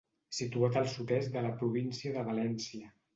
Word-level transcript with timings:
Situat 0.35 0.79
al 0.79 0.87
sud-est 0.93 1.31
de 1.35 1.43
la 1.47 1.51
província 1.59 2.15
de 2.17 2.25
València. 2.31 2.89